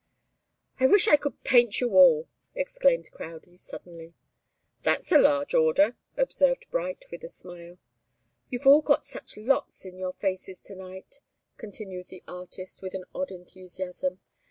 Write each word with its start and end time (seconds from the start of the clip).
"I 0.79 0.87
wish 0.87 1.07
I 1.07 1.15
could 1.15 1.43
paint 1.43 1.79
you 1.79 1.91
all!" 1.93 2.27
exclaimed 2.55 3.11
Crowdie, 3.11 3.57
suddenly. 3.57 4.15
"That's 4.81 5.11
a 5.11 5.19
large 5.19 5.53
order," 5.53 5.95
observed 6.17 6.65
Bright, 6.71 7.05
with 7.11 7.23
a 7.23 7.27
smile. 7.27 7.77
"You've 8.49 8.65
all 8.65 8.81
got 8.81 9.05
such 9.05 9.37
lots 9.37 9.85
in 9.85 9.99
your 9.99 10.13
faces 10.13 10.59
to 10.63 10.75
night," 10.75 11.19
continued 11.57 12.07
the 12.07 12.23
artist, 12.27 12.81
with 12.81 12.95
an 12.95 13.05
odd 13.13 13.29
enthusiasm. 13.29 14.19